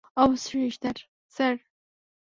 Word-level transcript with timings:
অবশ্যই 0.17 0.69
sir, 0.71 0.97
sir? 1.35 1.55